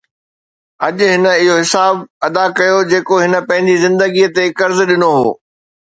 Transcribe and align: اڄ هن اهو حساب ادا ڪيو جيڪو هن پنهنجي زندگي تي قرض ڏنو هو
اڄ 0.85 0.97
هن 1.11 1.25
اهو 1.39 1.53
حساب 1.61 1.95
ادا 2.27 2.45
ڪيو 2.57 2.77
جيڪو 2.91 3.15
هن 3.23 3.33
پنهنجي 3.47 3.75
زندگي 3.85 4.25
تي 4.35 4.45
قرض 4.57 4.79
ڏنو 4.89 5.11
هو 5.19 5.29